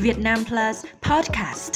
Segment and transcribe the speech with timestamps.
[0.00, 1.72] Việt Nam Plus Podcast.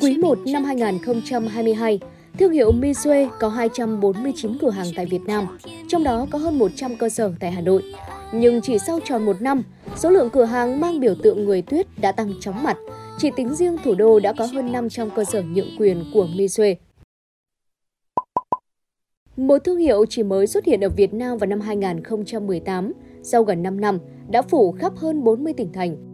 [0.00, 1.98] Quý 1 năm 2022,
[2.38, 5.58] thương hiệu Misue có 249 cửa hàng tại Việt Nam,
[5.88, 7.82] trong đó có hơn 100 cơ sở tại Hà Nội.
[8.32, 9.62] Nhưng chỉ sau tròn một năm,
[9.96, 12.76] số lượng cửa hàng mang biểu tượng người tuyết đã tăng chóng mặt.
[13.18, 16.74] Chỉ tính riêng thủ đô đã có hơn 500 cơ sở nhượng quyền của Misue.
[19.36, 23.62] Một thương hiệu chỉ mới xuất hiện ở Việt Nam vào năm 2018, sau gần
[23.62, 23.98] 5 năm,
[24.30, 26.05] đã phủ khắp hơn 40 tỉnh thành.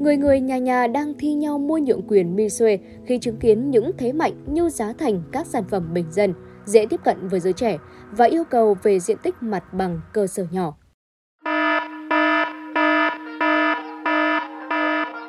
[0.00, 3.90] Người người nhà nhà đang thi nhau mua nhượng quyền Misue khi chứng kiến những
[3.98, 7.52] thế mạnh như giá thành các sản phẩm bình dân, dễ tiếp cận với giới
[7.52, 7.78] trẻ
[8.10, 10.74] và yêu cầu về diện tích mặt bằng cơ sở nhỏ.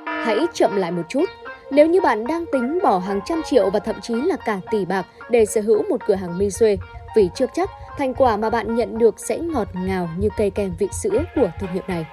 [0.06, 1.26] Hãy chậm lại một chút.
[1.72, 4.86] Nếu như bạn đang tính bỏ hàng trăm triệu và thậm chí là cả tỷ
[4.86, 6.76] bạc để sở hữu một cửa hàng Misue,
[7.16, 10.74] vì chưa chắc thành quả mà bạn nhận được sẽ ngọt ngào như cây kem
[10.80, 12.06] vị sữa của thương hiệu này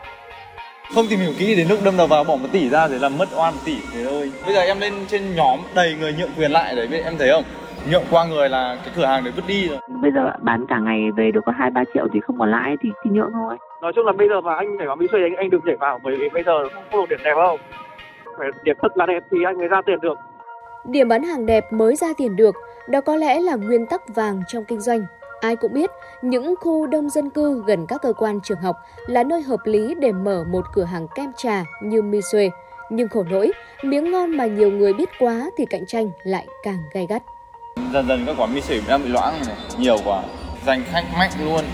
[0.94, 3.18] không tìm hiểu kỹ đến lúc đâm đầu vào bỏ một tỷ ra để làm
[3.18, 3.76] mất oan một tỷ.
[3.92, 4.32] Thế thôi.
[4.44, 7.44] Bây giờ em lên trên nhóm đầy người nhượng quyền lại đấy em thấy không?
[7.90, 9.78] Nhượng qua người là cái cửa hàng đấy vứt đi rồi.
[10.02, 12.76] Bây giờ bán cả ngày về được có hai ba triệu thì không còn lãi
[12.82, 13.56] thì thì nhượng thôi.
[13.82, 15.76] Nói chung là bây giờ mà anh nhảy vào mỹ xuôi anh anh đừng nhảy
[15.76, 17.60] vào bởi vì bây giờ không, có được điểm đẹp không
[18.38, 20.18] phải điểm thật là đẹp thì anh mới ra tiền được.
[20.84, 22.56] Điểm bán hàng đẹp mới ra tiền được
[22.88, 25.00] đó có lẽ là nguyên tắc vàng trong kinh doanh
[25.40, 25.90] Ai cũng biết,
[26.22, 29.94] những khu đông dân cư gần các cơ quan trường học là nơi hợp lý
[29.94, 32.48] để mở một cửa hàng kem trà như Misue.
[32.90, 36.78] Nhưng khổ nỗi, miếng ngon mà nhiều người biết quá thì cạnh tranh lại càng
[36.92, 37.22] gay gắt.
[37.92, 40.22] Dần dần các quán Misue đang bị loãng này, nhiều quá,
[40.66, 41.64] giành khách mạnh luôn.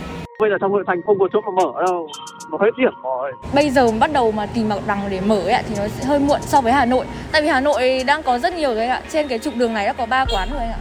[0.40, 2.08] Bây giờ trong hội thành không có chỗ mà mở đâu,
[2.50, 3.32] nó hết điểm rồi.
[3.54, 6.18] Bây giờ bắt đầu mà tìm mặt bằng để mở ấy, thì nó sẽ hơi
[6.18, 7.06] muộn so với Hà Nội.
[7.32, 9.02] Tại vì Hà Nội đang có rất nhiều rồi ạ.
[9.08, 10.78] Trên cái trục đường này đã có 3 quán rồi ạ.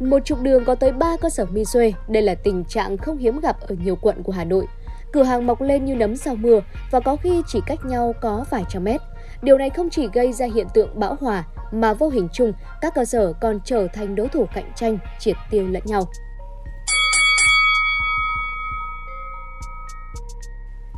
[0.00, 3.40] Một trục đường có tới 3 cơ sở Misue, đây là tình trạng không hiếm
[3.40, 4.66] gặp ở nhiều quận của Hà Nội.
[5.12, 6.60] Cửa hàng mọc lên như nấm sau mưa
[6.90, 9.00] và có khi chỉ cách nhau có vài trăm mét.
[9.42, 12.94] Điều này không chỉ gây ra hiện tượng bão hòa mà vô hình chung các
[12.94, 16.02] cơ sở còn trở thành đối thủ cạnh tranh, triệt tiêu lẫn nhau.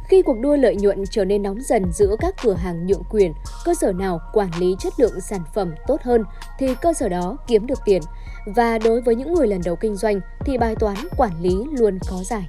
[0.09, 3.32] Khi cuộc đua lợi nhuận trở nên nóng dần giữa các cửa hàng nhượng quyền,
[3.65, 6.25] cơ sở nào quản lý chất lượng sản phẩm tốt hơn
[6.59, 8.03] thì cơ sở đó kiếm được tiền.
[8.47, 11.99] Và đối với những người lần đầu kinh doanh thì bài toán quản lý luôn
[12.11, 12.49] có giải.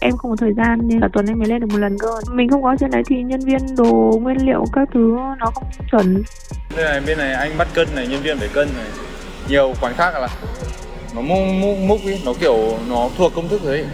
[0.00, 2.20] Em không có thời gian nên là tuần em mới lên được một lần cơ.
[2.32, 5.64] Mình không có trên đấy thì nhân viên đồ nguyên liệu các thứ nó không
[5.90, 6.22] chuẩn.
[6.76, 8.86] Đây này bên này anh bắt cân này nhân viên phải cân này.
[9.48, 10.28] Nhiều quán khác là
[11.14, 12.56] nó múc múc múc ý nó kiểu
[12.88, 13.86] nó thuộc công thức đấy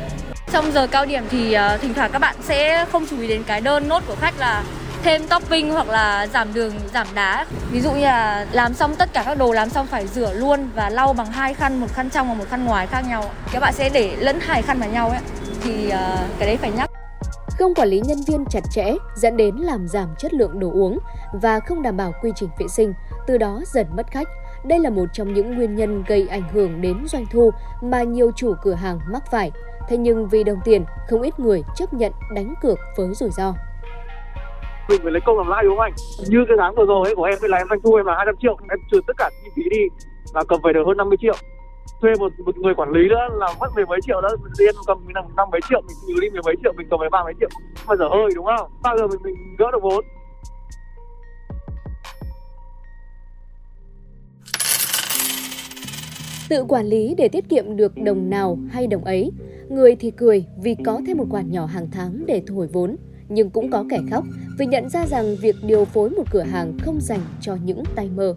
[0.53, 3.43] trong giờ cao điểm thì uh, thỉnh thoảng các bạn sẽ không chú ý đến
[3.47, 4.65] cái đơn nốt của khách là
[5.05, 9.13] thêm topping hoặc là giảm đường giảm đá ví dụ như là làm xong tất
[9.13, 12.11] cả các đồ làm xong phải rửa luôn và lau bằng hai khăn một khăn
[12.11, 14.89] trong và một khăn ngoài khác nhau các bạn sẽ để lẫn hai khăn vào
[14.89, 15.21] nhau ấy
[15.63, 15.93] thì uh,
[16.39, 16.91] cái đấy phải nhắc
[17.59, 20.99] không quản lý nhân viên chặt chẽ dẫn đến làm giảm chất lượng đồ uống
[21.33, 22.95] và không đảm bảo quy trình vệ sinh,
[23.27, 24.29] từ đó dần mất khách.
[24.65, 27.51] Đây là một trong những nguyên nhân gây ảnh hưởng đến doanh thu
[27.83, 29.51] mà nhiều chủ cửa hàng mắc phải.
[29.89, 33.55] Thế nhưng vì đồng tiền, không ít người chấp nhận đánh cược với rủi ro.
[34.89, 35.93] Mình phải lấy công làm lãi đúng không anh?
[36.29, 38.35] Như cái tháng vừa rồi ấy của em là em doanh thu em là 200
[38.43, 39.83] triệu, em trừ tất cả chi phí đi
[40.35, 41.35] là cầm về được hơn 50 triệu
[42.01, 44.29] thuê một một người quản lý nữa là mất mười mấy triệu đó
[44.59, 47.01] tiền cầm mình năm năm mấy triệu mình trừ đi mười mấy triệu mình cầm
[47.01, 47.49] về ba mấy triệu
[47.87, 50.05] bao giờ hơi đúng không bao giờ mình mình gỡ được vốn
[56.49, 59.33] Tự quản lý để tiết kiệm được đồng nào hay đồng ấy.
[59.69, 62.97] Người thì cười vì có thêm một khoản nhỏ hàng tháng để thu hồi vốn.
[63.35, 64.25] Nhưng cũng có kẻ khóc
[64.59, 68.11] vì nhận ra rằng việc điều phối một cửa hàng không dành cho những tay
[68.17, 68.35] mơ.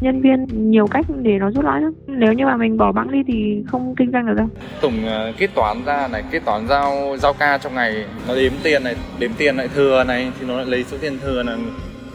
[0.00, 1.92] Nhân viên nhiều cách để nó rút lãi lắm.
[2.06, 4.46] Nếu như mà mình bỏ bẵng đi thì không kinh doanh được đâu.
[4.80, 8.52] Tổng uh, kết toán ra này kết toán giao giao ca trong ngày nó đếm
[8.62, 11.56] tiền này đếm tiền lại thừa này thì nó lại lấy số tiền thừa là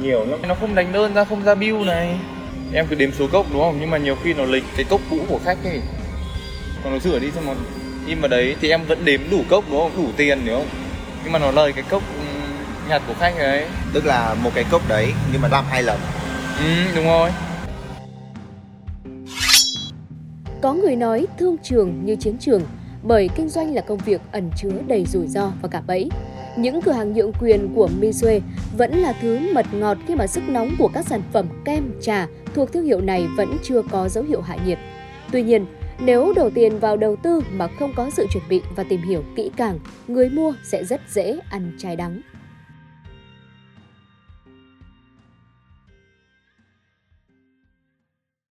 [0.02, 0.40] nhiều lắm.
[0.48, 2.16] Nó không đánh đơn ra không ra bill này.
[2.74, 3.78] Em cứ đếm số cốc đúng không?
[3.80, 5.82] Nhưng mà nhiều khi nó lấy cái cốc cũ của khách ấy.
[6.84, 7.54] Còn nó rửa đi xong nó
[8.08, 9.92] in vào đấy thì em vẫn đếm đủ cốc đúng không?
[9.98, 10.68] Đủ tiền đúng không
[11.28, 12.04] nhưng mà nó lời cái cốc
[12.90, 16.00] nhặt của khách ấy tức là một cái cốc đấy nhưng mà làm hai lần
[16.60, 17.30] ừ đúng rồi
[20.62, 22.62] Có người nói thương trường như chiến trường
[23.04, 26.10] bởi kinh doanh là công việc ẩn chứa đầy rủi ro và cả bẫy.
[26.58, 28.40] Những cửa hàng nhượng quyền của Misue
[28.78, 32.28] vẫn là thứ mật ngọt khi mà sức nóng của các sản phẩm kem, trà
[32.56, 34.78] thuộc thương hiệu này vẫn chưa có dấu hiệu hạ nhiệt.
[35.32, 35.66] Tuy nhiên,
[36.00, 39.24] nếu đổ tiền vào đầu tư mà không có sự chuẩn bị và tìm hiểu
[39.36, 42.22] kỹ càng, người mua sẽ rất dễ ăn trái đắng.